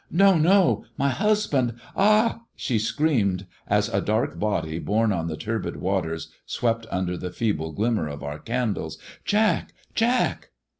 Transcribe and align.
'No! 0.25 0.35
No! 0.35 0.83
My 0.97 1.09
husband! 1.09 1.75
Ah!" 1.95 2.41
she 2.55 2.79
screamed, 2.79 3.45
as 3.67 3.87
a 3.87 4.01
k 4.01 4.25
body 4.35 4.79
borne 4.79 5.11
on 5.11 5.27
the 5.27 5.37
turbid 5.37 5.75
waters 5.75 6.29
swept 6.47 6.87
under 6.89 7.15
the 7.15 7.53
ble 7.53 7.71
glimmer 7.71 8.07
of 8.07 8.23
our 8.23 8.39
candles. 8.39 8.97
"Jack! 9.25 9.73
Jack!" 9.93 10.49